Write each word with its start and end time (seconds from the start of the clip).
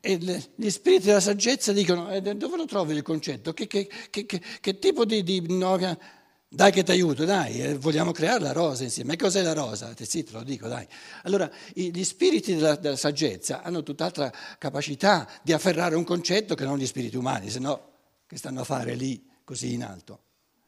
E 0.00 0.16
gli 0.16 0.70
spiriti 0.70 1.06
della 1.06 1.20
saggezza 1.20 1.72
dicono, 1.72 2.10
eh, 2.10 2.20
dove 2.22 2.56
lo 2.56 2.64
trovi 2.64 2.94
il 2.94 3.02
concetto? 3.02 3.52
Che, 3.52 3.66
che, 3.66 3.88
che, 4.10 4.26
che 4.26 4.78
tipo 4.78 5.04
di... 5.04 5.22
di 5.22 5.44
no, 5.48 5.76
dai 6.52 6.72
che 6.72 6.82
ti 6.82 6.90
aiuto, 6.90 7.24
dai, 7.24 7.62
eh, 7.62 7.74
vogliamo 7.76 8.10
creare 8.10 8.40
la 8.40 8.50
rosa 8.50 8.82
insieme. 8.82 9.12
E 9.12 9.16
cos'è 9.16 9.40
la 9.42 9.52
rosa? 9.52 9.94
Sì, 9.96 10.24
te 10.24 10.32
lo 10.32 10.42
dico, 10.42 10.66
dai. 10.66 10.84
Allora, 11.22 11.48
gli 11.72 12.02
spiriti 12.02 12.56
della, 12.56 12.74
della 12.74 12.96
saggezza 12.96 13.62
hanno 13.62 13.84
tutt'altra 13.84 14.32
capacità 14.58 15.28
di 15.42 15.52
afferrare 15.52 15.94
un 15.94 16.02
concetto 16.02 16.56
che 16.56 16.64
non 16.64 16.76
gli 16.76 16.86
spiriti 16.86 17.16
umani, 17.16 17.50
se 17.50 17.60
no 17.60 17.88
che 18.26 18.36
stanno 18.36 18.62
a 18.62 18.64
fare 18.64 18.94
lì 18.94 19.24
così 19.44 19.74
in 19.74 19.84
alto. 19.84 20.22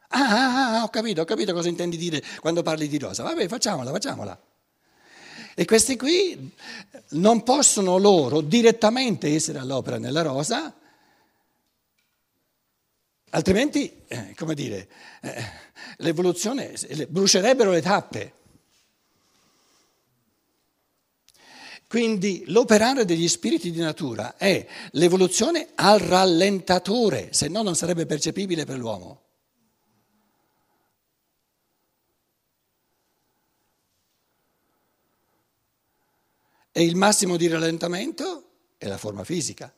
Ah, 0.08 0.20
ah, 0.20 0.78
ah, 0.78 0.82
ho 0.84 0.88
capito, 0.88 1.22
ho 1.22 1.24
capito 1.24 1.52
cosa 1.52 1.68
intendi 1.68 1.96
dire 1.96 2.22
quando 2.40 2.62
parli 2.62 2.86
di 2.86 2.98
rosa. 2.98 3.24
Vabbè, 3.24 3.48
facciamola, 3.48 3.90
facciamola. 3.90 4.40
E 5.54 5.64
questi 5.64 5.96
qui 5.96 6.50
non 7.10 7.42
possono 7.42 7.98
loro 7.98 8.40
direttamente 8.40 9.34
essere 9.34 9.58
all'opera 9.58 9.98
nella 9.98 10.22
rosa, 10.22 10.74
altrimenti, 13.30 14.02
eh, 14.08 14.34
come 14.36 14.54
dire, 14.54 14.88
eh, 15.20 15.44
l'evoluzione 15.98 16.72
brucerebbero 17.08 17.70
le 17.70 17.82
tappe. 17.82 18.32
Quindi 21.86 22.44
l'operare 22.46 23.04
degli 23.04 23.28
spiriti 23.28 23.70
di 23.70 23.80
natura 23.80 24.38
è 24.38 24.66
l'evoluzione 24.92 25.68
al 25.74 25.98
rallentatore, 25.98 27.28
se 27.34 27.48
no 27.48 27.60
non 27.60 27.76
sarebbe 27.76 28.06
percepibile 28.06 28.64
per 28.64 28.78
l'uomo. 28.78 29.31
E 36.72 36.82
il 36.82 36.96
massimo 36.96 37.36
di 37.36 37.48
rallentamento 37.48 38.44
è 38.78 38.86
la 38.86 38.96
forma 38.96 39.24
fisica. 39.24 39.72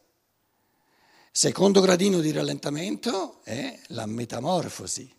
Secondo 1.31 1.81
gradino 1.81 2.21
di 2.21 2.31
rallentamento 2.31 3.41
è 3.43 3.77
la 3.89 4.07
metamorfosi. 4.07 5.13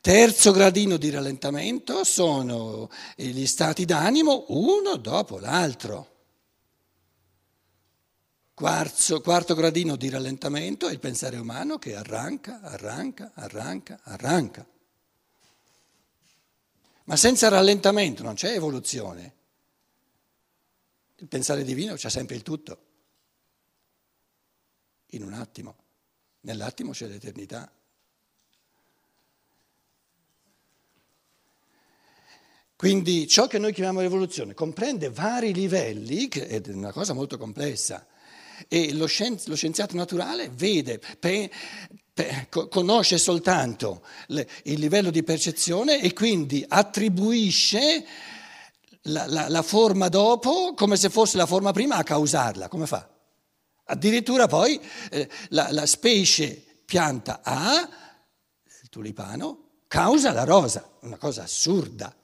Terzo 0.00 0.52
gradino 0.52 0.96
di 0.96 1.10
rallentamento 1.10 2.02
sono 2.04 2.88
gli 3.14 3.44
stati 3.44 3.84
d'animo 3.84 4.46
uno 4.48 4.96
dopo 4.96 5.38
l'altro. 5.38 6.16
Quarzo, 8.54 9.20
quarto 9.20 9.54
gradino 9.54 9.96
di 9.96 10.08
rallentamento 10.08 10.88
è 10.88 10.92
il 10.92 10.98
pensare 10.98 11.36
umano 11.36 11.78
che 11.78 11.94
arranca, 11.94 12.60
arranca, 12.62 13.32
arranca, 13.34 14.00
arranca. 14.04 14.66
Ma 17.04 17.16
senza 17.16 17.48
rallentamento 17.48 18.22
non 18.22 18.34
c'è 18.34 18.54
evoluzione. 18.54 19.34
Il 21.20 21.26
pensare 21.28 21.64
divino 21.64 21.94
c'è 21.94 22.10
sempre 22.10 22.36
il 22.36 22.42
tutto, 22.42 22.78
in 25.06 25.24
un 25.24 25.32
attimo. 25.32 25.76
Nell'attimo 26.42 26.92
c'è 26.92 27.06
l'eternità. 27.06 27.70
Quindi 32.76 33.26
ciò 33.26 33.48
che 33.48 33.58
noi 33.58 33.72
chiamiamo 33.72 34.00
evoluzione 34.00 34.54
comprende 34.54 35.10
vari 35.10 35.52
livelli, 35.52 36.28
che 36.28 36.46
è 36.46 36.62
una 36.68 36.92
cosa 36.92 37.12
molto 37.12 37.36
complessa, 37.36 38.06
e 38.68 38.92
lo, 38.92 39.06
scienziato 39.06 39.96
naturale 39.96 40.50
vede, 40.50 41.00
pe, 41.18 41.50
pe, 42.14 42.46
conosce 42.48 43.18
soltanto 43.18 44.04
il 44.28 44.78
livello 44.78 45.10
di 45.10 45.24
percezione 45.24 46.00
e 46.00 46.12
quindi 46.12 46.64
attribuisce 46.66 48.06
la, 49.08 49.26
la, 49.26 49.48
la 49.48 49.62
forma 49.62 50.08
dopo 50.08 50.74
come 50.74 50.96
se 50.96 51.10
fosse 51.10 51.36
la 51.36 51.46
forma 51.46 51.72
prima 51.72 51.96
a 51.96 52.02
causarla. 52.02 52.68
Come 52.68 52.86
fa? 52.86 53.08
Addirittura 53.84 54.46
poi 54.46 54.80
eh, 55.10 55.28
la, 55.48 55.68
la, 55.70 55.86
specie 55.86 56.82
pianta 56.84 57.40
A, 57.42 57.88
il 58.82 58.88
tulipano, 58.88 59.80
causa 59.88 60.32
la 60.32 60.44
rosa, 60.44 60.88
una 61.00 61.16
cosa 61.16 61.42
assurda. 61.42 62.14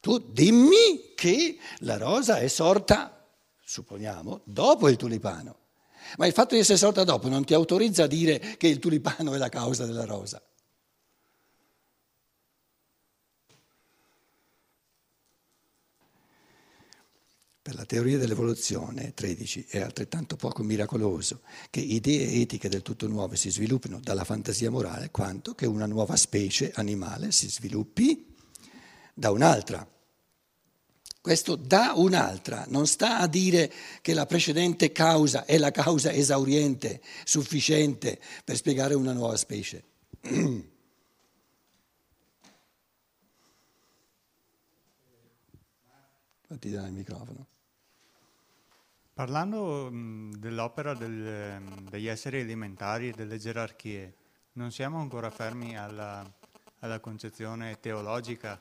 Tu 0.00 0.18
dimmi 0.18 1.12
che 1.14 1.58
la 1.80 1.96
rosa 1.96 2.38
è 2.38 2.48
sorta, 2.48 3.26
supponiamo, 3.60 4.42
dopo 4.44 4.88
il 4.88 4.96
tulipano. 4.96 5.58
Ma 6.16 6.26
il 6.26 6.32
fatto 6.32 6.54
di 6.54 6.60
essere 6.60 6.78
sorta 6.78 7.04
dopo 7.04 7.28
non 7.28 7.44
ti 7.44 7.54
autorizza 7.54 8.04
a 8.04 8.08
dire 8.08 8.38
che 8.56 8.66
il 8.66 8.78
tulipano 8.78 9.34
è 9.34 9.38
la 9.38 9.48
causa 9.48 9.86
della 9.86 10.04
rosa. 10.04 10.42
Per 17.62 17.76
la 17.76 17.84
teoria 17.84 18.18
dell'evoluzione 18.18 19.14
13 19.14 19.66
è 19.68 19.78
altrettanto 19.80 20.34
poco 20.34 20.64
miracoloso 20.64 21.42
che 21.70 21.78
idee 21.78 22.40
etiche 22.40 22.68
del 22.68 22.82
tutto 22.82 23.06
nuove 23.06 23.36
si 23.36 23.50
sviluppino 23.50 24.00
dalla 24.00 24.24
fantasia 24.24 24.68
morale 24.68 25.12
quanto 25.12 25.54
che 25.54 25.66
una 25.66 25.86
nuova 25.86 26.16
specie 26.16 26.72
animale 26.74 27.30
si 27.30 27.48
sviluppi 27.48 28.34
da 29.14 29.30
un'altra. 29.30 29.88
Questo 31.20 31.54
da 31.54 31.92
un'altra 31.94 32.64
non 32.66 32.88
sta 32.88 33.18
a 33.18 33.28
dire 33.28 33.72
che 34.00 34.12
la 34.12 34.26
precedente 34.26 34.90
causa 34.90 35.44
è 35.44 35.56
la 35.56 35.70
causa 35.70 36.10
esauriente, 36.10 37.00
sufficiente 37.22 38.20
per 38.44 38.56
spiegare 38.56 38.94
una 38.94 39.12
nuova 39.12 39.36
specie. 39.36 39.84
Fatti 46.48 46.70
dare 46.70 46.88
il 46.88 46.92
microfono. 46.92 47.51
Parlando 49.14 49.90
dell'opera 49.90 50.94
del, 50.94 51.62
degli 51.90 52.06
esseri 52.06 52.40
elementari 52.40 53.08
e 53.08 53.12
delle 53.12 53.36
gerarchie, 53.36 54.16
non 54.52 54.72
siamo 54.72 55.00
ancora 55.00 55.28
fermi 55.28 55.76
alla, 55.76 56.24
alla 56.78 56.98
concezione 56.98 57.78
teologica 57.78 58.58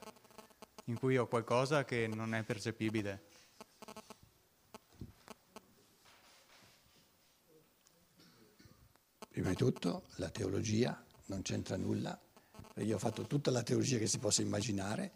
in 0.85 0.99
cui 0.99 1.17
ho 1.17 1.27
qualcosa 1.27 1.85
che 1.85 2.05
non 2.07 2.33
è 2.33 2.43
percepibile. 2.43 3.23
Prima 9.29 9.49
di 9.49 9.55
tutto 9.55 10.03
la 10.15 10.29
teologia 10.29 11.01
non 11.27 11.43
c'entra 11.43 11.77
nulla, 11.77 12.19
io 12.75 12.95
ho 12.95 12.99
fatto 12.99 13.25
tutta 13.25 13.51
la 13.51 13.63
teologia 13.63 13.97
che 13.97 14.07
si 14.07 14.19
possa 14.19 14.41
immaginare, 14.41 15.11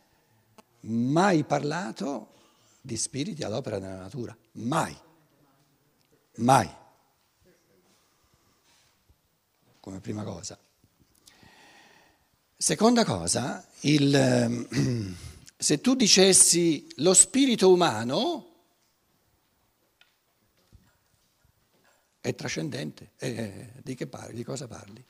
mai 0.81 1.43
parlato 1.43 2.31
di 2.79 2.95
spiriti 2.95 3.43
all'opera 3.43 3.79
della 3.79 3.97
natura, 3.97 4.35
mai, 4.53 4.95
mai, 6.37 6.69
come 9.79 9.99
prima 9.99 10.23
cosa. 10.23 10.57
Seconda 12.57 13.05
cosa, 13.05 13.67
il, 13.81 15.15
se 15.57 15.81
tu 15.81 15.95
dicessi 15.95 16.87
lo 16.97 17.13
spirito 17.13 17.71
umano 17.71 18.53
è 22.19 22.33
trascendente, 22.33 23.11
è, 23.17 23.71
di 23.83 23.93
che 23.93 24.07
parli, 24.07 24.35
di 24.35 24.43
cosa 24.43 24.67
parli? 24.67 25.05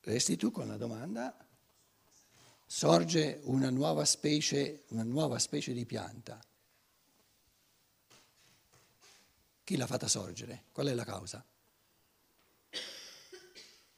Resti 0.00 0.36
tu 0.36 0.50
con 0.50 0.66
la 0.66 0.78
domanda, 0.78 1.36
sorge 2.70 3.40
una 3.44 3.70
nuova 3.70 4.04
specie, 4.04 4.84
una 4.88 5.02
nuova 5.02 5.38
specie 5.38 5.72
di 5.72 5.86
pianta. 5.86 6.38
Chi 9.64 9.76
l'ha 9.76 9.86
fatta 9.86 10.06
sorgere? 10.06 10.64
Qual 10.70 10.86
è 10.86 10.92
la 10.92 11.04
causa? 11.04 11.44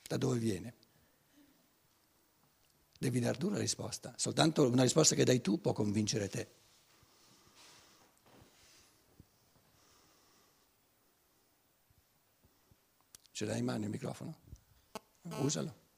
Da 0.07 0.17
dove 0.17 0.39
viene? 0.39 0.75
Devi 2.97 3.19
dar 3.19 3.37
tu 3.37 3.49
una 3.49 3.59
risposta, 3.59 4.15
soltanto 4.17 4.69
una 4.69 4.83
risposta 4.83 5.17
che 5.17 5.25
dai 5.25 5.41
tu 5.41 5.61
può 5.61 5.73
convincere 5.73 6.29
te. 6.29 6.49
Ce 13.33 13.45
l'hai 13.45 13.59
in 13.59 13.65
mano 13.65 13.85
il 13.85 13.91
microfono? 13.91 14.39
Usalo. 15.41 15.89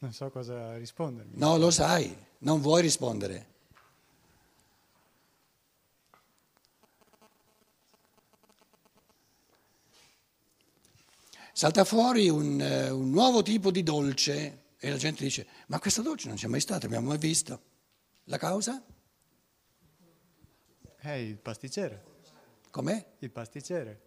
Non 0.00 0.12
so 0.12 0.30
cosa 0.30 0.76
rispondermi. 0.76 1.32
No, 1.36 1.56
lo 1.56 1.70
sai, 1.70 2.16
non 2.38 2.60
vuoi 2.60 2.82
rispondere. 2.82 3.56
Salta 11.52 11.82
fuori 11.82 12.28
un, 12.28 12.60
uh, 12.60 12.96
un, 12.96 13.10
nuovo 13.10 13.42
tipo 13.42 13.72
di 13.72 13.82
dolce 13.82 14.66
e 14.78 14.90
la 14.90 14.96
gente 14.96 15.24
dice, 15.24 15.44
ma 15.66 15.80
questo 15.80 16.02
dolce 16.02 16.28
non 16.28 16.36
c'è 16.36 16.46
mai 16.46 16.60
stato, 16.60 16.86
abbiamo 16.86 17.08
mai 17.08 17.18
visto. 17.18 17.62
La 18.24 18.38
causa? 18.38 18.80
È 20.96 21.10
il 21.10 21.36
pasticcere. 21.38 22.04
Com'è? 22.70 23.04
Il 23.18 23.32
pasticcere. 23.32 24.02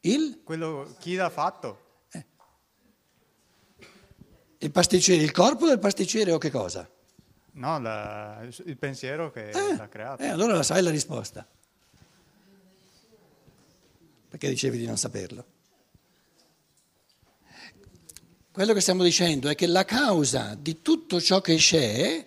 Il? 0.00 0.42
Quello, 0.42 0.96
chi 0.98 1.14
l'ha 1.14 1.30
fatto? 1.30 1.85
Il 4.58 4.70
pasticcere, 4.70 5.22
il 5.22 5.32
corpo 5.32 5.66
del 5.66 5.78
pasticcere 5.78 6.32
o 6.32 6.38
che 6.38 6.50
cosa? 6.50 6.88
No, 7.52 7.78
la, 7.78 8.46
il 8.64 8.76
pensiero 8.76 9.30
che 9.30 9.50
eh, 9.50 9.76
l'ha 9.76 9.88
creato. 9.88 10.22
Eh, 10.22 10.28
allora 10.28 10.54
la 10.54 10.62
sai 10.62 10.82
la 10.82 10.90
risposta. 10.90 11.46
Perché 14.28 14.48
dicevi 14.48 14.78
di 14.78 14.86
non 14.86 14.98
saperlo? 14.98 15.46
Quello 18.52 18.72
che 18.72 18.80
stiamo 18.80 19.02
dicendo 19.02 19.48
è 19.48 19.54
che 19.54 19.66
la 19.66 19.84
causa 19.84 20.54
di 20.54 20.80
tutto 20.80 21.20
ciò 21.20 21.40
che 21.40 21.56
c'è 21.56 22.26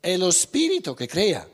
è 0.00 0.16
lo 0.16 0.30
spirito 0.30 0.92
che 0.94 1.06
crea. 1.06 1.48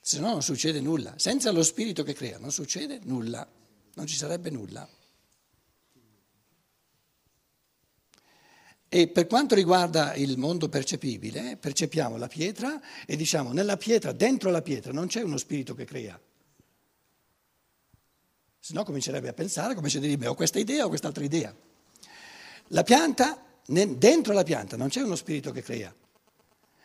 Se 0.00 0.20
no 0.20 0.32
non 0.32 0.42
succede 0.42 0.80
nulla. 0.80 1.14
Senza 1.16 1.50
lo 1.50 1.62
spirito 1.62 2.02
che 2.02 2.12
crea 2.12 2.38
non 2.38 2.52
succede 2.52 3.00
nulla, 3.04 3.46
non 3.94 4.06
ci 4.06 4.16
sarebbe 4.16 4.50
nulla. 4.50 4.86
E 8.94 9.08
per 9.08 9.26
quanto 9.26 9.56
riguarda 9.56 10.14
il 10.14 10.38
mondo 10.38 10.68
percepibile, 10.68 11.56
percepiamo 11.56 12.16
la 12.16 12.28
pietra 12.28 12.80
e 13.04 13.16
diciamo 13.16 13.50
nella 13.50 13.76
pietra, 13.76 14.12
dentro 14.12 14.52
la 14.52 14.62
pietra, 14.62 14.92
non 14.92 15.08
c'è 15.08 15.20
uno 15.20 15.36
spirito 15.36 15.74
che 15.74 15.84
crea. 15.84 16.16
Se 18.60 18.72
no 18.72 18.84
comincerebbe 18.84 19.26
a 19.26 19.32
pensare, 19.32 19.74
come 19.74 19.88
se 19.88 19.98
direbbe 19.98 20.28
ho 20.28 20.36
questa 20.36 20.60
idea 20.60 20.84
o 20.84 20.88
quest'altra 20.88 21.24
idea. 21.24 21.52
La 22.68 22.84
pianta, 22.84 23.42
dentro 23.66 24.32
la 24.32 24.44
pianta 24.44 24.76
non 24.76 24.90
c'è 24.90 25.02
uno 25.02 25.16
spirito 25.16 25.50
che 25.50 25.62
crea. 25.62 25.92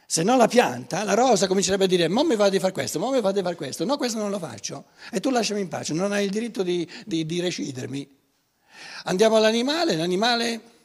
Se 0.07 0.23
no 0.23 0.35
la 0.35 0.47
pianta, 0.47 1.03
la 1.03 1.13
rosa 1.13 1.45
comincerebbe 1.45 1.83
a 1.83 1.87
dire, 1.87 2.07
mo 2.07 2.23
mi 2.23 2.35
va 2.35 2.49
di 2.49 2.57
fare 2.57 2.73
questo, 2.73 2.97
mo 2.97 3.11
mi 3.11 3.21
va 3.21 3.31
di 3.31 3.43
fare 3.43 3.53
questo, 3.53 3.85
no 3.85 3.97
questo 3.97 4.17
non 4.17 4.31
lo 4.31 4.39
faccio, 4.39 4.85
e 5.11 5.19
tu 5.19 5.29
lasciami 5.29 5.61
in 5.61 5.67
pace, 5.67 5.93
non 5.93 6.11
hai 6.11 6.25
il 6.25 6.31
diritto 6.31 6.63
di, 6.63 6.89
di, 7.05 7.27
di 7.27 7.39
recidermi. 7.39 8.17
Andiamo 9.03 9.35
all'animale, 9.35 9.95
l'animale 9.95 10.77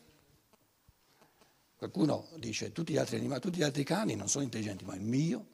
Qualcuno 1.84 2.28
dice 2.36 2.72
tutti 2.72 2.94
gli 2.94 2.96
altri 2.96 3.18
animali, 3.18 3.42
tutti 3.42 3.58
gli 3.58 3.62
altri 3.62 3.84
cani 3.84 4.14
non 4.14 4.26
sono 4.26 4.42
intelligenti, 4.42 4.86
ma 4.86 4.94
il 4.94 5.02
mio. 5.02 5.46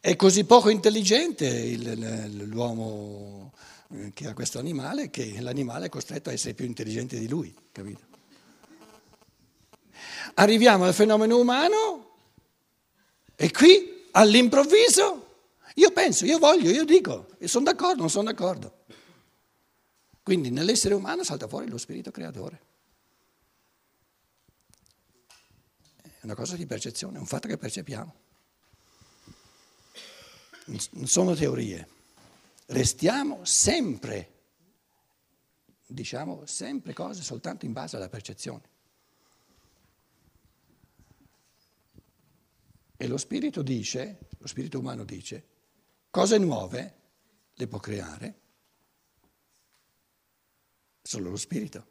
È 0.00 0.16
così 0.16 0.44
poco 0.44 0.70
intelligente 0.70 1.46
il, 1.46 2.46
l'uomo 2.48 3.52
eh, 3.90 4.12
che 4.14 4.26
ha 4.26 4.32
questo 4.32 4.58
animale 4.58 5.10
che 5.10 5.38
l'animale 5.42 5.86
è 5.86 5.88
costretto 5.90 6.30
a 6.30 6.32
essere 6.32 6.54
più 6.54 6.64
intelligente 6.64 7.18
di 7.18 7.28
lui, 7.28 7.54
capito? 7.70 8.04
Arriviamo 10.36 10.84
al 10.84 10.94
fenomeno 10.94 11.38
umano 11.38 12.16
e 13.36 13.50
qui 13.50 14.06
all'improvviso 14.12 15.26
io 15.74 15.90
penso, 15.90 16.24
io 16.24 16.38
voglio, 16.38 16.70
io 16.70 16.86
dico, 16.86 17.28
sono 17.44 17.64
d'accordo, 17.64 18.00
non 18.00 18.08
sono 18.08 18.24
d'accordo. 18.24 18.80
Quindi 20.22 20.50
nell'essere 20.50 20.94
umano 20.94 21.24
salta 21.24 21.48
fuori 21.48 21.68
lo 21.68 21.78
spirito 21.78 22.12
creatore. 22.12 22.70
È 26.00 26.20
una 26.22 26.34
cosa 26.34 26.54
di 26.54 26.66
percezione, 26.66 27.16
è 27.16 27.20
un 27.20 27.26
fatto 27.26 27.48
che 27.48 27.56
percepiamo. 27.56 28.14
Non 30.66 31.06
sono 31.08 31.34
teorie. 31.34 31.88
Restiamo 32.66 33.44
sempre, 33.44 34.42
diciamo 35.84 36.46
sempre 36.46 36.92
cose 36.92 37.22
soltanto 37.22 37.64
in 37.64 37.72
base 37.72 37.96
alla 37.96 38.08
percezione. 38.08 38.70
E 42.96 43.08
lo 43.08 43.16
spirito 43.16 43.62
dice, 43.62 44.28
lo 44.38 44.46
spirito 44.46 44.78
umano 44.78 45.02
dice, 45.02 45.44
cose 46.08 46.38
nuove 46.38 47.00
le 47.54 47.66
può 47.66 47.80
creare 47.80 48.41
solo 51.12 51.28
lo 51.28 51.36
spirito, 51.36 51.86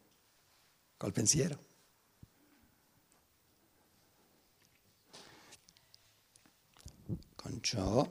col 0.97 1.11
pensiero. 1.11 1.65
Con 7.35 7.61
ciò, 7.61 8.09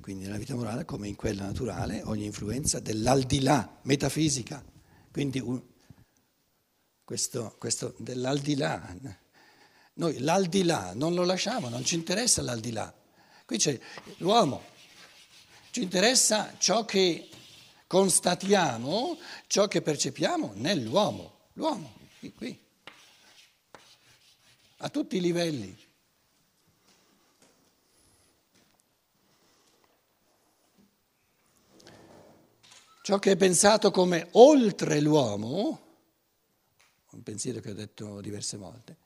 quindi 0.00 0.24
nella 0.24 0.38
vita 0.38 0.54
morale 0.54 0.86
come 0.86 1.06
in 1.06 1.16
quella 1.16 1.44
naturale, 1.44 2.00
ogni 2.04 2.24
influenza 2.24 2.80
dell'aldilà, 2.80 3.80
metafisica, 3.82 4.64
quindi 5.10 5.38
un, 5.38 5.62
questo, 7.04 7.54
questo 7.58 7.94
dell'aldilà. 7.98 8.96
Noi 9.94 10.18
l'aldilà 10.20 10.94
non 10.94 11.12
lo 11.12 11.24
lasciamo, 11.24 11.68
non 11.68 11.84
ci 11.84 11.94
interessa 11.94 12.40
l'aldilà. 12.40 12.90
Qui 13.44 13.58
c'è 13.58 13.78
l'uomo, 14.18 14.64
ci 15.72 15.82
interessa 15.82 16.56
ciò 16.56 16.86
che 16.86 17.28
constatiamo 17.88 19.18
ciò 19.48 19.66
che 19.66 19.82
percepiamo 19.82 20.52
nell'uomo, 20.54 21.48
l'uomo, 21.54 21.96
qui, 22.20 22.32
qui, 22.32 22.66
a 24.76 24.88
tutti 24.90 25.16
i 25.16 25.20
livelli. 25.20 25.86
Ciò 33.02 33.18
che 33.18 33.32
è 33.32 33.36
pensato 33.36 33.90
come 33.90 34.28
oltre 34.32 35.00
l'uomo, 35.00 35.86
un 37.12 37.22
pensiero 37.22 37.60
che 37.60 37.70
ho 37.70 37.74
detto 37.74 38.20
diverse 38.20 38.58
volte, 38.58 38.96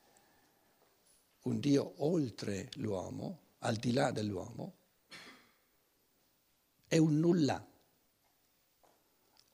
un 1.43 1.61
Dio 1.61 1.95
oltre 1.99 2.69
l'uomo, 2.75 3.39
al 3.61 3.77
di 3.77 3.93
là 3.93 4.11
dell'uomo, 4.11 4.75
è 6.89 6.99
un 6.99 7.21
nulla. 7.21 7.65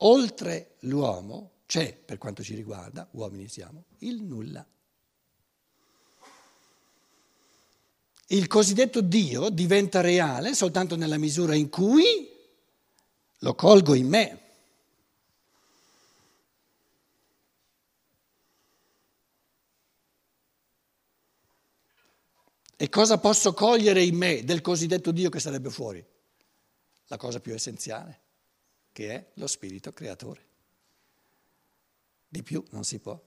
Oltre 0.01 0.75
l'uomo 0.81 1.51
c'è, 1.65 1.93
per 1.93 2.17
quanto 2.17 2.43
ci 2.43 2.55
riguarda, 2.55 3.07
uomini 3.11 3.47
siamo, 3.47 3.85
il 3.99 4.21
nulla. 4.23 4.65
Il 8.27 8.47
cosiddetto 8.47 9.01
Dio 9.01 9.49
diventa 9.49 10.01
reale 10.01 10.53
soltanto 10.53 10.95
nella 10.95 11.17
misura 11.17 11.55
in 11.55 11.69
cui 11.69 12.29
lo 13.39 13.55
colgo 13.55 13.93
in 13.93 14.07
me. 14.07 14.41
E 22.77 22.87
cosa 22.87 23.17
posso 23.17 23.53
cogliere 23.53 24.01
in 24.03 24.15
me 24.15 24.43
del 24.45 24.61
cosiddetto 24.61 25.11
Dio 25.11 25.29
che 25.29 25.41
sarebbe 25.41 25.69
fuori? 25.69 26.05
La 27.07 27.17
cosa 27.17 27.41
più 27.41 27.53
essenziale 27.53 28.27
che 28.99 29.11
è 29.13 29.25
lo 29.35 29.47
spirito 29.47 29.93
creatore. 29.93 30.41
Di 32.27 32.43
più 32.43 32.61
non 32.71 32.83
si 32.83 32.99
può. 32.99 33.17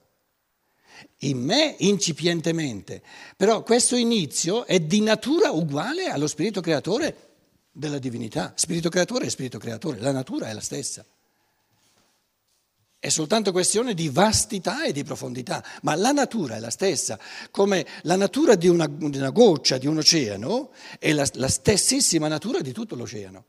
In 1.21 1.39
me 1.39 1.75
incipientemente, 1.79 3.01
però 3.35 3.63
questo 3.63 3.95
inizio 3.95 4.65
è 4.65 4.79
di 4.79 5.01
natura 5.01 5.49
uguale 5.49 6.09
allo 6.09 6.27
spirito 6.27 6.61
creatore 6.61 7.31
della 7.71 7.97
divinità. 7.97 8.53
Spirito 8.55 8.89
creatore 8.89 9.25
è 9.25 9.29
spirito 9.29 9.57
creatore, 9.57 9.99
la 9.99 10.11
natura 10.11 10.47
è 10.47 10.53
la 10.53 10.61
stessa. 10.61 11.03
È 12.99 13.09
soltanto 13.09 13.51
questione 13.51 13.95
di 13.95 14.09
vastità 14.09 14.85
e 14.85 14.91
di 14.91 15.03
profondità, 15.03 15.65
ma 15.81 15.95
la 15.95 16.11
natura 16.11 16.55
è 16.55 16.59
la 16.59 16.69
stessa, 16.69 17.19
come 17.49 17.83
la 18.03 18.15
natura 18.15 18.53
di 18.53 18.67
una, 18.67 18.85
di 18.85 19.17
una 19.17 19.31
goccia, 19.31 19.79
di 19.79 19.87
un 19.87 19.97
oceano, 19.97 20.69
è 20.99 21.11
la, 21.13 21.27
la 21.33 21.49
stessissima 21.49 22.27
natura 22.27 22.61
di 22.61 22.71
tutto 22.71 22.93
l'oceano. 22.93 23.45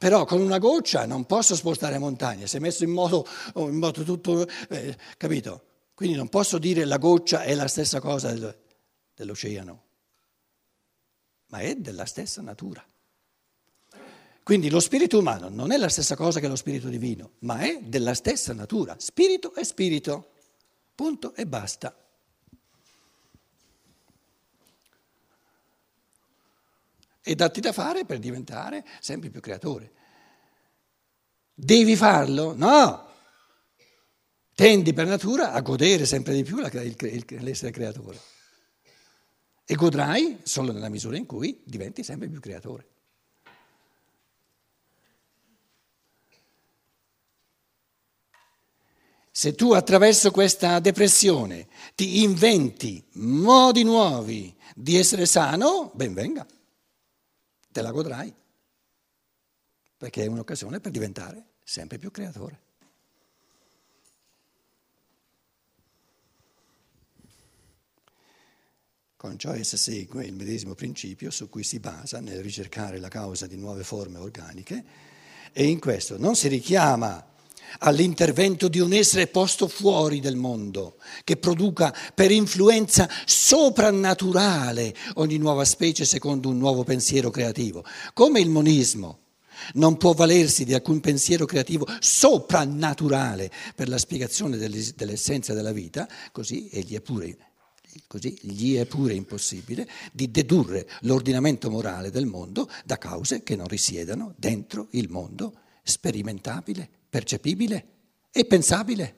Però 0.00 0.24
con 0.24 0.40
una 0.40 0.56
goccia 0.56 1.04
non 1.04 1.26
posso 1.26 1.54
spostare 1.54 1.98
montagne, 1.98 2.46
si 2.46 2.56
è 2.56 2.58
messo 2.58 2.84
in 2.84 2.90
moto, 2.90 3.26
in 3.56 3.76
moto 3.76 4.02
tutto, 4.02 4.48
eh, 4.70 4.96
capito? 5.18 5.64
Quindi 5.92 6.16
non 6.16 6.30
posso 6.30 6.56
dire 6.56 6.86
la 6.86 6.96
goccia 6.96 7.42
è 7.42 7.54
la 7.54 7.68
stessa 7.68 8.00
cosa 8.00 8.32
del, 8.32 8.58
dell'oceano, 9.14 9.82
ma 11.48 11.58
è 11.58 11.74
della 11.74 12.06
stessa 12.06 12.40
natura. 12.40 12.82
Quindi 14.42 14.70
lo 14.70 14.80
spirito 14.80 15.18
umano 15.18 15.50
non 15.50 15.70
è 15.70 15.76
la 15.76 15.90
stessa 15.90 16.16
cosa 16.16 16.40
che 16.40 16.48
lo 16.48 16.56
spirito 16.56 16.88
divino, 16.88 17.32
ma 17.40 17.58
è 17.58 17.80
della 17.82 18.14
stessa 18.14 18.54
natura. 18.54 18.96
Spirito 18.98 19.52
è 19.54 19.62
spirito, 19.64 20.30
punto 20.94 21.34
e 21.34 21.46
basta. 21.46 21.94
E 27.22 27.34
datti 27.34 27.60
da 27.60 27.72
fare 27.72 28.04
per 28.04 28.18
diventare 28.18 28.84
sempre 29.00 29.30
più 29.30 29.40
creatore. 29.40 29.92
Devi 31.54 31.96
farlo? 31.96 32.54
No! 32.54 33.08
Tendi 34.54 34.92
per 34.92 35.06
natura 35.06 35.52
a 35.52 35.60
godere 35.60 36.06
sempre 36.06 36.34
di 36.34 36.42
più 36.42 36.58
l'essere 36.58 37.70
creatore. 37.70 38.20
E 39.64 39.74
godrai 39.74 40.40
solo 40.42 40.72
nella 40.72 40.88
misura 40.88 41.16
in 41.16 41.26
cui 41.26 41.62
diventi 41.64 42.02
sempre 42.02 42.28
più 42.28 42.40
creatore. 42.40 42.88
Se 49.30 49.54
tu 49.54 49.72
attraverso 49.72 50.30
questa 50.30 50.80
depressione 50.80 51.68
ti 51.94 52.22
inventi 52.22 53.02
modi 53.12 53.84
nuovi 53.84 54.54
di 54.74 54.96
essere 54.96 55.24
sano, 55.24 55.92
ben 55.94 56.12
venga 56.12 56.46
te 57.70 57.82
la 57.82 57.90
godrai, 57.90 58.34
perché 59.96 60.24
è 60.24 60.26
un'occasione 60.26 60.80
per 60.80 60.90
diventare 60.90 61.50
sempre 61.62 61.98
più 61.98 62.10
creatore. 62.10 62.68
Con 69.16 69.38
ciò 69.38 69.52
essa 69.52 69.76
segue 69.76 70.24
il 70.24 70.32
medesimo 70.32 70.74
principio 70.74 71.30
su 71.30 71.50
cui 71.50 71.62
si 71.62 71.78
basa 71.78 72.20
nel 72.20 72.42
ricercare 72.42 72.98
la 72.98 73.08
causa 73.08 73.46
di 73.46 73.56
nuove 73.56 73.84
forme 73.84 74.18
organiche 74.18 74.84
e 75.52 75.66
in 75.66 75.78
questo 75.78 76.16
non 76.16 76.34
si 76.36 76.48
richiama 76.48 77.29
all'intervento 77.78 78.68
di 78.68 78.80
un 78.80 78.92
essere 78.92 79.26
posto 79.26 79.68
fuori 79.68 80.20
del 80.20 80.36
mondo, 80.36 80.96
che 81.24 81.36
produca 81.36 81.94
per 82.14 82.30
influenza 82.30 83.08
soprannaturale 83.24 84.94
ogni 85.14 85.38
nuova 85.38 85.64
specie 85.64 86.04
secondo 86.04 86.48
un 86.48 86.58
nuovo 86.58 86.84
pensiero 86.84 87.30
creativo, 87.30 87.84
come 88.12 88.40
il 88.40 88.50
monismo 88.50 89.18
non 89.74 89.96
può 89.96 90.12
valersi 90.12 90.64
di 90.64 90.74
alcun 90.74 91.00
pensiero 91.00 91.44
creativo 91.44 91.86
soprannaturale 91.98 93.50
per 93.74 93.88
la 93.88 93.98
spiegazione 93.98 94.56
dell'essenza 94.56 95.52
della 95.52 95.72
vita, 95.72 96.08
così 96.32 96.68
egli 96.70 96.94
è 96.94 97.00
pure 97.00 97.36
così 98.06 98.38
gli 98.42 98.76
è 98.76 98.86
pure 98.86 99.14
impossibile 99.14 99.88
di 100.12 100.30
dedurre 100.30 100.88
l'ordinamento 101.00 101.70
morale 101.70 102.10
del 102.10 102.26
mondo 102.26 102.70
da 102.84 102.98
cause 102.98 103.42
che 103.42 103.56
non 103.56 103.66
risiedano 103.66 104.34
dentro 104.36 104.86
il 104.90 105.08
mondo 105.08 105.54
sperimentabile, 105.82 106.88
percepibile 107.10 107.86
e 108.30 108.46
pensabile. 108.46 109.16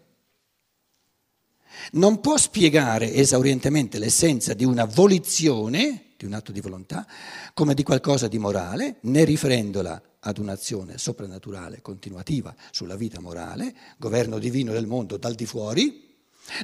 Non 1.93 2.21
può 2.21 2.37
spiegare 2.37 3.13
esaurientemente 3.13 3.99
l'essenza 3.99 4.55
di 4.55 4.65
una 4.65 4.85
volizione, 4.85 6.15
di 6.17 6.25
un 6.25 6.33
atto 6.33 6.53
di 6.53 6.61
volontà, 6.61 7.07
come 7.55 7.75
di 7.75 7.83
qualcosa 7.83 8.29
di 8.29 8.39
morale, 8.39 8.97
né 9.03 9.25
riferendola 9.25 10.03
ad 10.21 10.39
un'azione 10.39 10.99
soprannaturale 10.99 11.81
continuativa 11.83 12.55
sulla 12.71 12.97
vita 12.97 13.21
morale, 13.21 13.75
governo 13.99 14.39
divino 14.39 14.73
del 14.73 14.87
mondo 14.87 15.17
dal 15.17 15.35
di 15.35 15.47
fuori, 15.47 16.11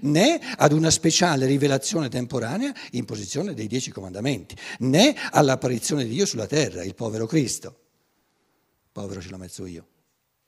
né 0.02 0.40
ad 0.56 0.72
una 0.72 0.90
speciale 0.90 1.46
rivelazione 1.46 2.08
temporanea 2.08 2.72
in 2.92 3.04
posizione 3.04 3.54
dei 3.54 3.66
dieci 3.66 3.90
comandamenti, 3.90 4.56
né 4.80 5.14
all'apparizione 5.30 6.04
di 6.04 6.10
Dio 6.10 6.26
sulla 6.26 6.46
terra, 6.46 6.84
il 6.84 6.94
povero 6.94 7.26
Cristo. 7.26 7.76
Povero 8.92 9.20
ce 9.20 9.28
l'ho 9.30 9.38
mezzo 9.38 9.66
io, 9.66 9.86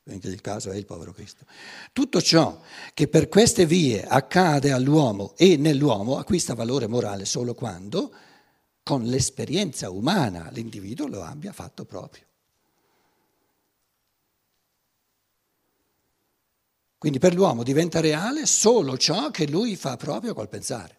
perché 0.03 0.29
il 0.29 0.41
caso 0.41 0.71
è 0.71 0.77
il 0.77 0.87
povero 0.87 1.13
Cristo. 1.13 1.45
Tutto 1.93 2.21
ciò 2.21 2.61
che 2.95 3.09
per 3.09 3.29
queste 3.29 3.67
vie 3.67 4.05
accade 4.05 4.73
all'uomo 4.73 5.35
e 5.37 5.57
nell'uomo 5.57 6.19
acquista 6.19 6.55
valore 6.55 6.87
morale 6.87 7.25
solo 7.25 7.55
quando, 7.55 8.13
con 8.83 9.05
l'esperienza 9.05 9.91
umana, 9.91 10.49
l'individuo 10.51 11.07
lo 11.07 11.23
abbia 11.23 11.53
fatto 11.53 11.85
proprio. 11.85 12.25
Quindi 16.99 17.19
per 17.19 17.33
l'uomo 17.33 17.63
diventa 17.63 18.01
reale 18.01 18.45
solo 18.45 18.99
ciò 18.99 19.31
che 19.31 19.49
lui 19.49 19.75
fa 19.75 19.97
proprio 19.97 20.35
col 20.35 20.51
pensare. 20.51 20.99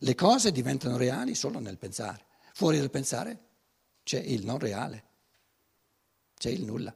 Le 0.00 0.14
cose 0.14 0.52
diventano 0.52 0.96
reali 0.96 1.34
solo 1.34 1.58
nel 1.58 1.76
pensare. 1.76 2.24
Fuori 2.52 2.78
dal 2.78 2.90
pensare 2.90 3.46
c'è 4.04 4.20
il 4.20 4.44
non 4.44 4.58
reale, 4.58 5.04
c'è 6.36 6.50
il 6.50 6.64
nulla. 6.64 6.94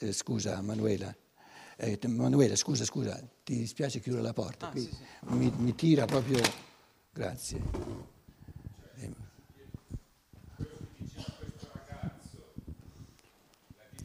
Eh, 0.00 0.12
scusa 0.12 0.60
Manuela, 0.60 1.14
eh, 1.76 1.98
Manuela, 2.08 2.56
scusa, 2.56 2.84
scusa, 2.84 3.20
ti 3.44 3.56
dispiace 3.56 4.00
chiudere 4.00 4.24
la 4.24 4.32
porta? 4.32 4.70
Ah, 4.70 4.72
sì, 4.74 4.90
sì. 4.90 4.96
Mi, 5.34 5.52
mi 5.56 5.74
tira 5.74 6.04
proprio... 6.04 6.40
Grazie. 7.12 8.04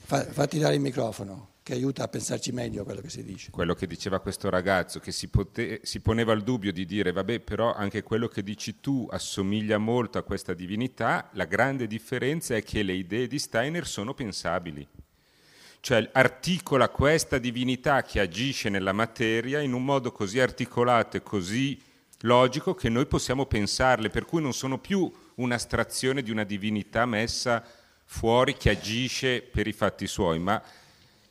fatti 0.09 0.57
dare 0.57 0.73
il 0.73 0.81
microfono, 0.81 1.49
che 1.61 1.73
aiuta 1.73 2.03
a 2.03 2.07
pensarci 2.07 2.51
meglio 2.51 2.81
a 2.81 2.85
quello 2.85 3.01
che 3.01 3.09
si 3.09 3.23
dice. 3.23 3.51
Quello 3.51 3.75
che 3.75 3.85
diceva 3.85 4.19
questo 4.19 4.49
ragazzo, 4.49 4.99
che 4.99 5.11
si, 5.11 5.27
pote- 5.27 5.81
si 5.83 5.99
poneva 5.99 6.33
il 6.33 6.41
dubbio 6.41 6.71
di 6.71 6.85
dire, 6.85 7.11
vabbè, 7.11 7.41
però 7.41 7.73
anche 7.73 8.01
quello 8.01 8.27
che 8.27 8.41
dici 8.41 8.79
tu 8.79 9.07
assomiglia 9.11 9.77
molto 9.77 10.17
a 10.17 10.23
questa 10.23 10.55
divinità, 10.55 11.29
la 11.33 11.45
grande 11.45 11.85
differenza 11.85 12.55
è 12.55 12.63
che 12.63 12.81
le 12.81 12.93
idee 12.93 13.27
di 13.27 13.37
Steiner 13.37 13.85
sono 13.85 14.15
pensabili. 14.15 14.87
Cioè 15.81 16.09
articola 16.11 16.89
questa 16.89 17.37
divinità 17.37 18.01
che 18.01 18.19
agisce 18.19 18.69
nella 18.69 18.91
materia 18.91 19.59
in 19.61 19.73
un 19.73 19.83
modo 19.85 20.11
così 20.11 20.39
articolato 20.39 21.17
e 21.17 21.23
così 21.23 21.81
logico 22.21 22.73
che 22.73 22.89
noi 22.89 23.05
possiamo 23.05 23.45
pensarle, 23.45 24.09
per 24.09 24.25
cui 24.25 24.41
non 24.41 24.53
sono 24.53 24.77
più 24.77 25.11
un'astrazione 25.35 26.21
di 26.21 26.31
una 26.31 26.43
divinità 26.43 27.05
messa 27.05 27.63
fuori 28.03 28.57
che 28.57 28.71
agisce 28.71 29.41
per 29.41 29.67
i 29.67 29.73
fatti 29.73 30.07
suoi, 30.07 30.39
ma 30.39 30.61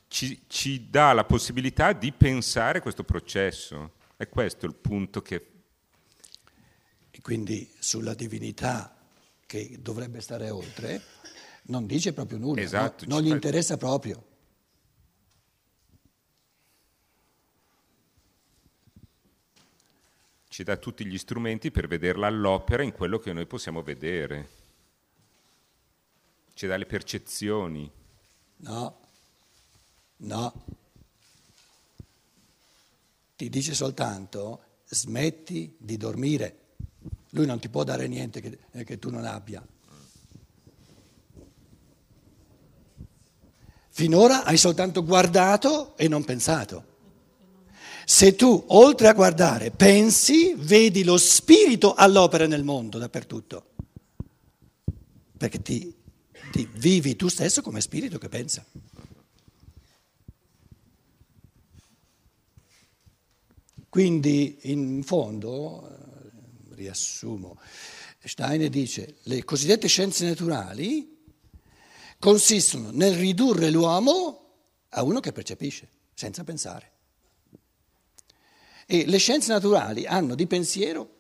ci, 0.07 0.43
ci 0.47 0.88
dà 0.88 1.12
la 1.12 1.25
possibilità 1.25 1.93
di 1.93 2.12
pensare 2.12 2.81
questo 2.81 3.05
processo. 3.05 3.93
È 4.17 4.28
questo 4.28 4.67
il 4.67 4.75
punto 4.75 5.21
che... 5.21 5.47
E 7.11 7.21
quindi 7.21 7.71
sulla 7.78 8.14
divinità 8.14 8.97
che 9.45 9.76
dovrebbe 9.81 10.21
stare 10.21 10.50
oltre, 10.50 11.02
non 11.64 11.87
dice 11.87 12.12
proprio 12.12 12.38
nulla, 12.38 12.61
esatto, 12.61 13.05
no? 13.07 13.14
non 13.14 13.23
gli 13.23 13.28
fa... 13.28 13.35
interessa 13.35 13.76
proprio. 13.76 14.25
Ci 20.59 20.65
dà 20.65 20.77
tutti 20.77 21.07
gli 21.07 21.17
strumenti 21.19 21.71
per 21.71 21.87
vederla 21.87 22.27
all'opera 22.27 22.83
in 22.83 22.91
quello 22.91 23.21
che 23.21 23.33
noi 23.33 23.47
possiamo 23.47 23.81
vedere 23.81 24.49
ci 26.53 26.67
dà 26.67 26.77
le 26.77 26.85
percezioni. 26.85 27.88
No, 28.57 28.99
no. 30.17 30.65
Ti 33.37 33.49
dice 33.49 33.73
soltanto 33.73 34.65
smetti 34.88 35.77
di 35.79 35.97
dormire. 35.97 36.59
Lui 37.31 37.47
non 37.47 37.61
ti 37.61 37.69
può 37.69 37.85
dare 37.85 38.09
niente 38.09 38.41
che, 38.41 38.59
eh, 38.73 38.83
che 38.83 38.99
tu 38.99 39.11
non 39.11 39.25
abbia. 39.27 39.65
Finora 43.91 44.43
hai 44.43 44.57
soltanto 44.57 45.05
guardato 45.05 45.97
e 45.97 46.09
non 46.09 46.25
pensato. 46.25 46.98
Se 48.11 48.35
tu, 48.35 48.65
oltre 48.69 49.09
a 49.09 49.12
guardare, 49.12 49.71
pensi, 49.71 50.55
vedi 50.57 51.05
lo 51.05 51.19
spirito 51.19 51.93
all'opera 51.93 52.47
nel 52.47 52.65
mondo, 52.65 52.97
dappertutto. 52.97 53.67
Perché 55.37 55.61
ti 55.61 55.95
ti 56.50 56.69
vivi 56.73 57.17
tu 57.17 57.29
stesso 57.29 57.62
come 57.62 57.81
spirito 57.81 58.19
che 58.19 58.29
pensa. 58.29 58.65
Quindi 63.88 64.59
in 64.62 65.03
fondo, 65.03 65.88
eh, 65.88 66.75
riassumo, 66.75 67.59
Steiner 68.23 68.69
dice 68.69 69.17
le 69.23 69.45
cosiddette 69.45 69.88
scienze 69.88 70.27
naturali 70.27 71.17
consistono 72.19 72.91
nel 72.91 73.15
ridurre 73.15 73.71
l'uomo 73.71 74.47
a 74.91 75.03
uno 75.03 75.21
che 75.21 75.33
percepisce, 75.33 75.88
senza 76.15 76.45
pensare. 76.45 76.98
E 78.90 79.04
le 79.04 79.18
scienze 79.18 79.52
naturali 79.52 80.07
hanno 80.07 80.35
di 80.35 80.47
pensiero, 80.47 81.16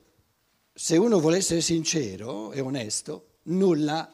se 0.72 0.96
uno 0.96 1.20
vuole 1.20 1.36
essere 1.36 1.60
sincero 1.60 2.50
e 2.52 2.60
onesto, 2.60 3.40
nulla 3.42 4.10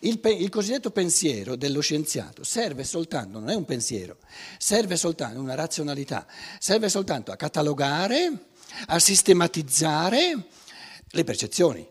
il, 0.00 0.18
pe- 0.18 0.32
il, 0.32 0.48
cosiddetto 0.48 0.90
pensiero 0.90 1.54
dello 1.54 1.80
scienziato 1.80 2.42
serve 2.42 2.82
soltanto, 2.82 3.38
non 3.38 3.48
è 3.48 3.54
un 3.54 3.64
pensiero, 3.64 4.18
serve 4.58 4.96
soltanto 4.96 5.38
una 5.38 5.54
razionalità, 5.54 6.26
serve 6.58 6.88
soltanto 6.88 7.30
a 7.30 7.36
catalogare, 7.36 8.46
a 8.86 8.98
sistematizzare 8.98 10.46
le 11.10 11.24
percezioni. 11.24 11.86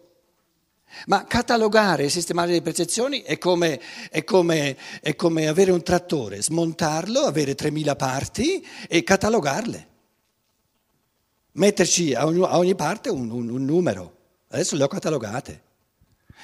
Ma 1.06 1.24
catalogare 1.24 2.04
e 2.04 2.10
sistemare 2.10 2.52
le 2.52 2.62
percezioni 2.62 3.22
è 3.22 3.38
come, 3.38 3.80
è, 4.10 4.26
come, 4.26 4.78
è 5.00 5.16
come, 5.16 5.48
avere 5.48 5.72
un 5.72 5.82
trattore, 5.82 6.42
smontarlo, 6.42 7.22
avere 7.22 7.54
3.000 7.54 7.96
parti 7.96 8.68
e 8.90 9.02
catalogarle. 9.02 9.92
Metterci 11.54 12.14
a 12.14 12.26
ogni, 12.26 12.44
a 12.44 12.58
ogni 12.58 12.76
parte 12.76 13.10
un, 13.10 13.30
un, 13.30 13.50
un 13.50 13.66
numero. 13.66 14.18
Adesso 14.50 14.76
le 14.76 14.84
ho 14.84 14.88
catalogate 14.88 15.62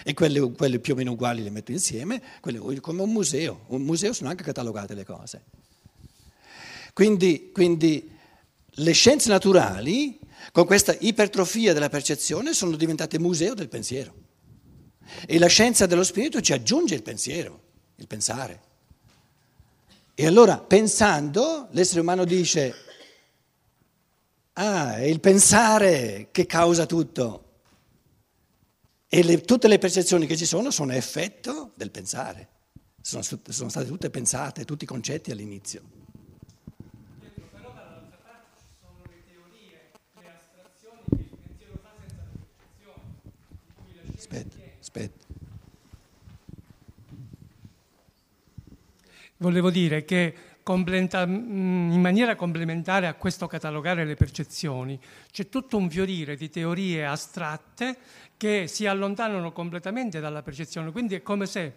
e 0.03 0.13
quelle, 0.13 0.39
quelle, 0.51 0.79
più 0.79 0.93
o 0.93 0.95
meno 0.95 1.11
uguali 1.11 1.43
le 1.43 1.49
metto 1.49 1.71
insieme, 1.71 2.21
quelle, 2.41 2.59
come 2.79 3.01
un 3.01 3.11
museo. 3.11 3.65
Un 3.67 3.81
museo 3.81 4.13
sono 4.13 4.29
anche 4.29 4.43
catalogate 4.43 4.93
le 4.93 5.05
cose. 5.05 5.43
Quindi, 6.93 7.51
quindi 7.53 8.09
le 8.65 8.91
scienze 8.91 9.29
naturali, 9.29 10.19
con 10.51 10.65
questa 10.65 10.95
ipertrofia 10.97 11.73
della 11.73 11.89
percezione, 11.89 12.53
sono 12.53 12.75
diventate 12.75 13.19
museo 13.19 13.53
del 13.53 13.69
pensiero. 13.69 14.13
E 15.25 15.39
la 15.39 15.47
scienza 15.47 15.85
dello 15.85 16.03
spirito 16.03 16.39
ci 16.39 16.53
aggiunge 16.53 16.95
il 16.95 17.03
pensiero, 17.03 17.61
il 17.95 18.07
pensare. 18.07 18.61
E 20.13 20.25
allora, 20.25 20.57
pensando, 20.57 21.67
l'essere 21.71 22.01
umano 22.01 22.25
dice, 22.25 22.73
ah, 24.59 24.97
è 24.97 25.03
il 25.03 25.19
pensare 25.19 26.27
che 26.31 26.45
causa 26.45 26.85
tutto. 26.85 27.45
E 29.07 29.23
le, 29.23 29.41
tutte 29.41 29.67
le 29.67 29.79
percezioni 29.79 30.27
che 30.27 30.37
ci 30.37 30.45
sono 30.45 30.69
sono 30.69 30.93
effetto 30.93 31.71
del 31.75 31.89
pensare. 31.89 32.47
sono, 33.01 33.23
sono 33.23 33.69
state 33.69 33.87
tutte 33.87 34.09
pensate, 34.09 34.65
tutti 34.65 34.83
i 34.83 34.87
concetti 34.87 35.31
all'inizio. 35.31 35.81
Però 37.19 37.73
dall'altra 37.73 38.17
parte 38.21 38.57
ci 38.59 38.75
sono 38.79 39.01
le 39.07 39.23
teorie, 39.25 39.91
le 40.21 40.29
astrazioni 40.29 41.01
che 41.07 41.21
il 41.21 41.29
pensiero 41.41 41.79
fa 41.81 41.91
senza 41.97 42.23
scienza 43.97 44.17
Aspetta, 44.17 44.55
aspetta. 44.79 45.25
Volevo 49.37 49.71
dire 49.71 50.03
che 50.03 50.35
in 50.73 51.99
maniera 51.99 52.35
complementare 52.35 53.07
a 53.07 53.13
questo 53.15 53.47
catalogare 53.47 54.05
le 54.05 54.15
percezioni. 54.15 54.99
C'è 55.31 55.49
tutto 55.49 55.77
un 55.77 55.89
fiorire 55.89 56.35
di 56.35 56.49
teorie 56.49 57.05
astratte 57.05 57.97
che 58.37 58.67
si 58.67 58.85
allontanano 58.85 59.51
completamente 59.51 60.19
dalla 60.19 60.41
percezione, 60.41 60.91
quindi 60.91 61.15
è 61.15 61.21
come 61.21 61.45
se 61.45 61.73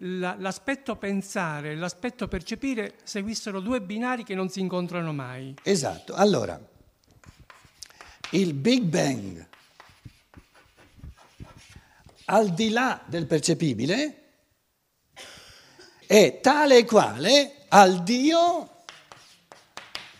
la- 0.00 0.36
l'aspetto 0.38 0.96
pensare 0.96 1.70
e 1.70 1.74
l'aspetto 1.76 2.28
percepire 2.28 2.96
seguissero 3.02 3.60
due 3.60 3.80
binari 3.80 4.24
che 4.24 4.34
non 4.34 4.48
si 4.50 4.60
incontrano 4.60 5.12
mai. 5.12 5.54
Esatto, 5.62 6.14
allora, 6.14 6.60
il 8.30 8.52
Big 8.54 8.82
Bang, 8.82 9.46
al 12.26 12.52
di 12.52 12.70
là 12.70 13.00
del 13.06 13.26
percepibile, 13.26 14.22
è 16.06 16.40
tale 16.42 16.78
e 16.78 16.84
quale 16.84 17.55
al 17.68 18.02
Dio, 18.02 18.70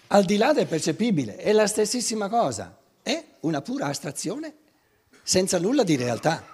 al 0.08 0.24
di 0.24 0.36
là 0.36 0.52
del 0.52 0.66
percepibile, 0.66 1.36
è 1.36 1.52
la 1.52 1.66
stessissima 1.66 2.28
cosa, 2.28 2.76
è 3.02 3.24
una 3.40 3.62
pura 3.62 3.86
astrazione 3.86 4.54
senza 5.22 5.58
nulla 5.58 5.82
di 5.82 5.96
realtà. 5.96 6.44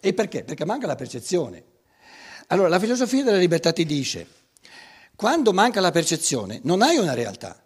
E 0.00 0.14
perché? 0.14 0.44
Perché 0.44 0.64
manca 0.64 0.86
la 0.86 0.94
percezione. 0.94 1.64
Allora, 2.48 2.68
la 2.68 2.78
filosofia 2.78 3.24
della 3.24 3.36
libertà 3.36 3.72
ti 3.72 3.84
dice, 3.84 4.26
quando 5.16 5.52
manca 5.52 5.80
la 5.80 5.90
percezione 5.90 6.60
non 6.62 6.80
hai 6.82 6.96
una 6.96 7.14
realtà, 7.14 7.60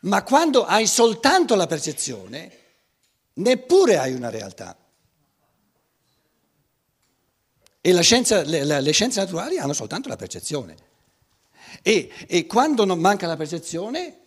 ma 0.00 0.22
quando 0.22 0.64
hai 0.64 0.86
soltanto 0.86 1.54
la 1.54 1.66
percezione 1.66 2.58
neppure 3.34 3.98
hai 3.98 4.14
una 4.14 4.30
realtà. 4.30 4.76
E 7.80 8.02
scienza- 8.02 8.42
le, 8.42 8.64
le- 8.64 8.92
scienze 8.92 9.20
naturali 9.20 9.58
hanno 9.58 9.72
soltanto 9.72 10.08
la 10.08 10.16
percezione. 10.16 10.76
E, 11.82 12.10
e 12.26 12.46
quando 12.46 12.84
non 12.84 12.98
manca 12.98 13.26
la 13.26 13.36
percezione 13.36 14.18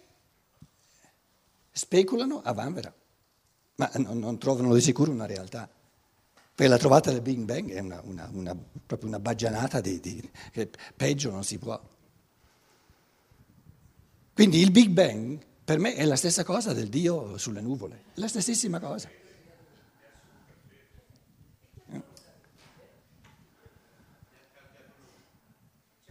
speculano 1.71 2.41
a 2.43 2.51
vanvera, 2.53 2.93
ma 3.75 3.91
non, 3.95 4.19
non 4.19 4.37
trovano 4.39 4.73
di 4.73 4.81
sicuro 4.81 5.11
una 5.11 5.25
realtà. 5.25 5.69
Perché 6.55 6.71
la 6.71 6.77
trovata 6.77 7.11
del 7.11 7.21
Big 7.21 7.39
Bang 7.39 7.71
è 7.71 7.79
una, 7.79 7.99
una- 8.03 8.29
una- 8.31 8.55
proprio 8.85 9.07
una 9.09 9.19
baggianata 9.19 9.81
di, 9.81 9.99
di- 9.99 10.31
che 10.51 10.69
peggio 10.95 11.29
non 11.31 11.43
si 11.43 11.57
può. 11.57 11.79
Quindi 14.33 14.59
il 14.61 14.71
Big 14.71 14.89
Bang 14.89 15.39
per 15.63 15.77
me 15.79 15.93
è 15.95 16.05
la 16.05 16.15
stessa 16.15 16.43
cosa 16.43 16.73
del 16.73 16.89
Dio 16.89 17.37
sulle 17.37 17.61
nuvole, 17.61 18.03
la 18.15 18.27
stessissima 18.27 18.79
cosa. 18.79 19.09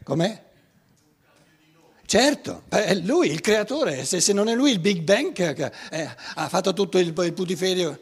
Com'è? 0.03 0.51
Certo, 2.05 2.65
è 2.69 2.95
lui 2.95 3.31
il 3.31 3.41
creatore, 3.41 4.05
se, 4.05 4.21
se 4.21 4.33
non 4.33 4.49
è 4.49 4.55
lui 4.55 4.73
il 4.73 4.81
Big 4.81 5.01
Bang 5.01 5.33
che, 5.33 5.55
che, 5.55 5.73
eh, 5.91 6.15
ha 6.35 6.49
fatto 6.49 6.75
tutto 6.75 6.99
il, 6.99 7.15
il 7.17 7.33
putiferio, 7.33 7.99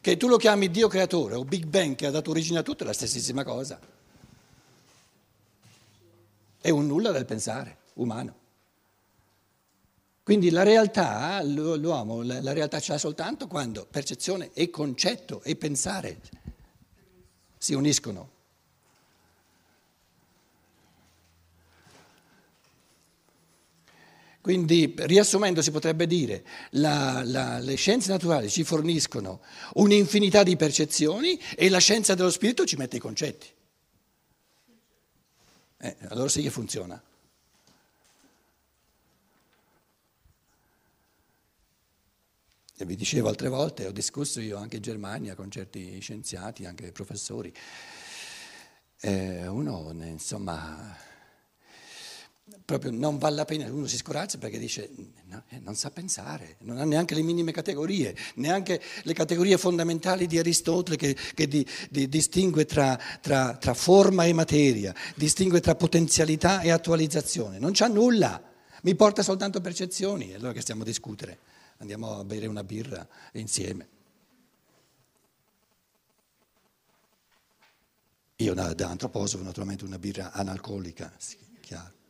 che 0.00 0.16
tu 0.16 0.26
lo 0.26 0.36
chiami 0.36 0.70
Dio 0.70 0.88
creatore 0.88 1.34
o 1.36 1.44
Big 1.44 1.64
Bang 1.64 1.94
che 1.94 2.06
ha 2.06 2.10
dato 2.10 2.30
origine 2.30 2.58
a 2.58 2.62
tutto, 2.62 2.82
è 2.82 2.86
la 2.86 2.92
stessissima 2.92 3.44
cosa. 3.44 3.78
È 6.60 6.68
un 6.70 6.86
nulla 6.86 7.12
del 7.12 7.26
pensare 7.26 7.76
umano. 7.94 8.34
Quindi 10.24 10.50
la 10.50 10.62
realtà, 10.62 11.42
l'u- 11.42 11.76
l'uomo, 11.76 12.22
la 12.22 12.52
realtà 12.52 12.80
ce 12.80 12.92
l'ha 12.92 12.98
soltanto 12.98 13.46
quando 13.46 13.86
percezione 13.88 14.50
e 14.54 14.70
concetto 14.70 15.42
e 15.42 15.54
pensare 15.54 16.18
si 17.56 17.74
uniscono. 17.74 18.33
Quindi, 24.44 24.92
riassumendo, 24.94 25.62
si 25.62 25.70
potrebbe 25.70 26.06
dire 26.06 26.44
la, 26.72 27.22
le 27.60 27.76
scienze 27.76 28.10
naturali 28.10 28.50
ci 28.50 28.62
forniscono 28.62 29.40
un'infinità 29.76 30.42
di 30.42 30.54
percezioni 30.54 31.40
e 31.56 31.70
la 31.70 31.78
scienza 31.78 32.14
dello 32.14 32.28
spirito 32.28 32.66
ci 32.66 32.76
mette 32.76 32.96
i 32.96 33.00
concetti. 33.00 33.46
Eh, 35.78 35.96
allora 36.08 36.28
sì 36.28 36.42
che 36.42 36.50
funziona. 36.50 37.02
E 42.76 42.84
vi 42.84 42.96
dicevo 42.96 43.28
altre 43.28 43.48
volte, 43.48 43.86
ho 43.86 43.92
discusso 43.92 44.42
io 44.42 44.58
anche 44.58 44.76
in 44.76 44.82
Germania 44.82 45.34
con 45.34 45.50
certi 45.50 45.98
scienziati, 46.00 46.66
anche 46.66 46.92
professori. 46.92 47.50
Eh, 49.00 49.46
uno, 49.46 49.90
insomma, 50.02 50.94
proprio 52.64 52.90
non 52.90 53.18
vale 53.18 53.36
la 53.36 53.44
pena, 53.44 53.70
uno 53.70 53.86
si 53.86 53.96
scorazza 53.96 54.38
perché 54.38 54.58
dice 54.58 54.90
no, 55.26 55.44
eh, 55.48 55.58
non 55.60 55.74
sa 55.74 55.90
pensare, 55.90 56.56
non 56.60 56.78
ha 56.78 56.84
neanche 56.84 57.14
le 57.14 57.22
minime 57.22 57.52
categorie, 57.52 58.14
neanche 58.36 58.80
le 59.02 59.12
categorie 59.12 59.58
fondamentali 59.58 60.26
di 60.26 60.38
Aristotele 60.38 60.96
che, 60.96 61.16
che 61.34 61.46
di- 61.46 61.66
di- 61.90 62.08
distingue 62.08 62.64
tra, 62.64 62.98
tra- 63.20 63.56
tra 63.56 63.74
forma 63.74 64.24
e 64.24 64.32
materia, 64.32 64.94
distingue 65.14 65.60
tra 65.60 65.74
potenzialità 65.74 66.60
e 66.60 66.70
attualizzazione, 66.70 67.58
non 67.58 67.72
c'ha 67.72 67.88
nulla, 67.88 68.42
mi 68.82 68.94
porta 68.94 69.22
soltanto 69.22 69.60
percezioni, 69.60 70.30
è 70.30 70.34
allora 70.34 70.52
che 70.52 70.60
stiamo 70.60 70.82
a 70.82 70.86
discutere, 70.86 71.38
andiamo 71.78 72.18
a 72.18 72.24
bere 72.24 72.46
una 72.46 72.64
birra 72.64 73.06
insieme. 73.32 73.88
Io 78.38 78.52
da 78.52 78.88
antroposofo 78.88 79.42
naturalmente 79.44 79.84
una 79.84 79.98
birra 79.98 80.32
analcolica, 80.32 81.12
sì, 81.18 81.38
chiaro. 81.60 82.03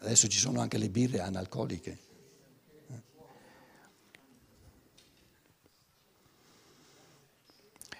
Adesso 0.00 0.28
ci 0.28 0.38
sono 0.38 0.60
anche 0.60 0.78
le 0.78 0.90
birre 0.90 1.20
analcoliche. 1.20 1.98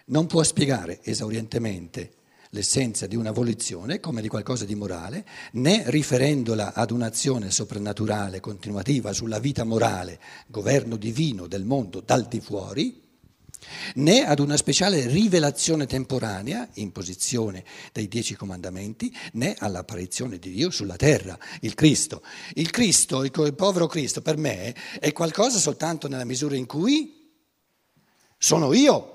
Non 0.06 0.26
può 0.26 0.42
spiegare 0.42 1.00
esaurientemente 1.02 2.14
l'essenza 2.50 3.06
di 3.06 3.14
una 3.14 3.30
volizione 3.30 4.00
come 4.00 4.22
di 4.22 4.28
qualcosa 4.28 4.64
di 4.64 4.74
morale, 4.74 5.26
né 5.52 5.82
riferendola 5.86 6.72
ad 6.72 6.90
un'azione 6.90 7.50
soprannaturale 7.50 8.40
continuativa 8.40 9.12
sulla 9.12 9.38
vita 9.38 9.64
morale, 9.64 10.18
governo 10.46 10.96
divino 10.96 11.46
del 11.46 11.64
mondo 11.64 12.00
dal 12.00 12.26
di 12.26 12.40
fuori, 12.40 13.07
né 13.94 14.24
ad 14.26 14.38
una 14.38 14.56
speciale 14.56 15.06
rivelazione 15.06 15.86
temporanea, 15.86 16.68
imposizione 16.74 17.64
dei 17.92 18.08
dieci 18.08 18.34
comandamenti, 18.34 19.14
né 19.32 19.54
all'apparizione 19.58 20.38
di 20.38 20.50
Dio 20.50 20.70
sulla 20.70 20.96
terra, 20.96 21.38
il 21.60 21.74
Cristo. 21.74 22.22
Il 22.54 22.70
Cristo, 22.70 23.24
il 23.24 23.54
povero 23.54 23.86
Cristo, 23.86 24.22
per 24.22 24.36
me 24.36 24.74
è 24.98 25.12
qualcosa 25.12 25.58
soltanto 25.58 26.08
nella 26.08 26.24
misura 26.24 26.56
in 26.56 26.66
cui 26.66 27.30
sono 28.36 28.72
io 28.72 29.14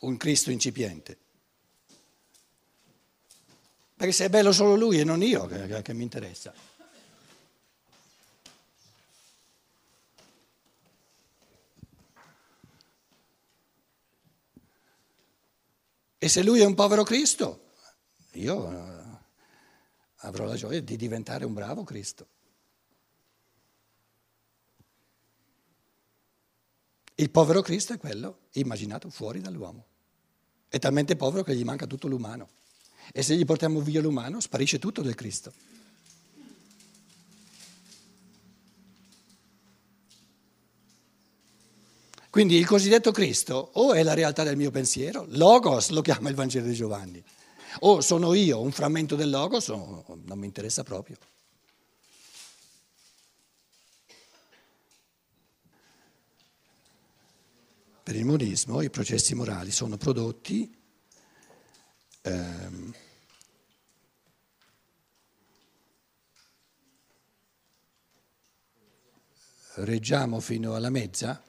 un 0.00 0.16
Cristo 0.16 0.50
incipiente. 0.50 1.18
Perché 3.96 4.12
se 4.12 4.26
è 4.26 4.28
bello 4.28 4.52
solo 4.52 4.76
lui 4.76 5.00
e 5.00 5.04
non 5.04 5.22
io, 5.22 5.46
che- 5.46 5.80
che 5.80 5.94
mi 5.94 6.02
interessa. 6.02 6.52
E 16.18 16.28
se 16.28 16.42
lui 16.42 16.60
è 16.60 16.64
un 16.64 16.74
povero 16.74 17.02
Cristo, 17.02 17.72
io 18.32 18.70
eh, 18.70 19.04
avrò 20.20 20.44
la 20.44 20.56
gioia 20.56 20.80
di 20.80 20.96
diventare 20.96 21.44
un 21.44 21.52
bravo 21.52 21.84
Cristo. 21.84 22.28
Il 27.18 27.30
povero 27.30 27.62
Cristo 27.62 27.94
è 27.94 27.98
quello 27.98 28.40
immaginato 28.52 29.08
fuori 29.08 29.40
dall'uomo. 29.40 29.86
È 30.68 30.78
talmente 30.78 31.16
povero 31.16 31.42
che 31.42 31.54
gli 31.54 31.64
manca 31.64 31.86
tutto 31.86 32.08
l'umano. 32.08 32.48
E 33.12 33.22
se 33.22 33.36
gli 33.36 33.44
portiamo 33.44 33.80
via 33.80 34.00
l'umano, 34.00 34.40
sparisce 34.40 34.78
tutto 34.78 35.00
del 35.00 35.14
Cristo. 35.14 35.52
Quindi 42.36 42.56
il 42.56 42.66
cosiddetto 42.66 43.12
Cristo 43.12 43.70
o 43.72 43.94
è 43.94 44.02
la 44.02 44.12
realtà 44.12 44.42
del 44.42 44.58
mio 44.58 44.70
pensiero, 44.70 45.24
Logos 45.30 45.88
lo 45.88 46.02
chiama 46.02 46.28
il 46.28 46.34
Vangelo 46.34 46.66
di 46.66 46.74
Giovanni, 46.74 47.24
o 47.78 48.02
sono 48.02 48.34
io 48.34 48.60
un 48.60 48.72
frammento 48.72 49.16
del 49.16 49.30
Logos, 49.30 49.68
o 49.68 50.04
non 50.22 50.38
mi 50.38 50.44
interessa 50.44 50.82
proprio. 50.82 51.16
Per 58.02 58.14
il 58.14 58.26
monismo 58.26 58.82
i 58.82 58.90
processi 58.90 59.34
morali 59.34 59.70
sono 59.70 59.96
prodotti 59.96 60.76
ehm, 62.20 62.92
reggiamo 69.76 70.40
fino 70.40 70.74
alla 70.74 70.90
mezza? 70.90 71.42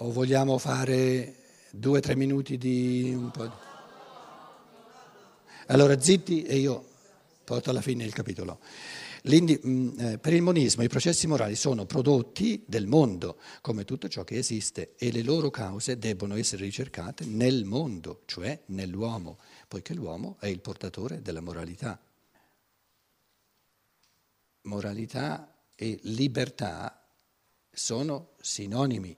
O 0.00 0.12
vogliamo 0.12 0.58
fare 0.58 1.34
due 1.72 1.98
o 1.98 2.00
tre 2.00 2.14
minuti 2.14 2.56
di 2.56 3.12
un 3.16 3.32
po'? 3.32 3.42
Di... 3.42 3.52
Allora 5.66 6.00
zitti 6.00 6.44
e 6.44 6.56
io 6.56 6.86
porto 7.42 7.70
alla 7.70 7.80
fine 7.80 8.04
il 8.04 8.12
capitolo. 8.12 8.60
Mm, 9.28 9.98
eh, 9.98 10.18
per 10.18 10.32
il 10.34 10.42
monismo 10.42 10.84
i 10.84 10.88
processi 10.88 11.26
morali 11.26 11.56
sono 11.56 11.84
prodotti 11.84 12.62
del 12.64 12.86
mondo, 12.86 13.38
come 13.60 13.84
tutto 13.84 14.08
ciò 14.08 14.22
che 14.22 14.36
esiste, 14.36 14.94
e 14.96 15.10
le 15.10 15.22
loro 15.22 15.50
cause 15.50 15.98
debbono 15.98 16.36
essere 16.36 16.62
ricercate 16.62 17.24
nel 17.24 17.64
mondo, 17.64 18.22
cioè 18.26 18.56
nell'uomo, 18.66 19.38
poiché 19.66 19.94
l'uomo 19.94 20.36
è 20.38 20.46
il 20.46 20.60
portatore 20.60 21.22
della 21.22 21.40
moralità. 21.40 22.00
Moralità 24.62 25.52
e 25.74 25.98
libertà 26.02 27.04
sono 27.72 28.34
sinonimi. 28.40 29.16